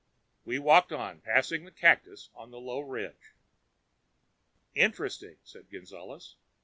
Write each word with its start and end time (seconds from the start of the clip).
We 0.45 0.57
walked 0.57 0.91
on, 0.91 1.21
passing 1.21 1.63
the 1.63 1.69
cactus 1.71 2.31
on 2.33 2.49
the 2.49 2.59
low 2.59 2.79
ridge. 2.79 3.35
"Interesting," 4.73 5.37
said 5.43 5.69
Gonzales. 5.69 6.37